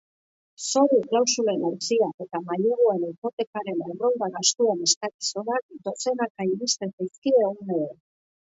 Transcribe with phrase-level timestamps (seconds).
[0.67, 7.91] Zoru klausulen auziak eta maileguen hipotekaren errolda-gastuen eskakizunak dozenaka iristen zaizkie egunero.